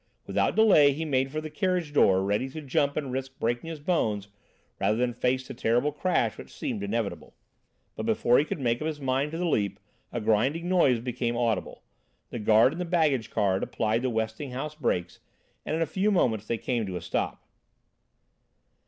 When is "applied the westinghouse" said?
13.61-14.73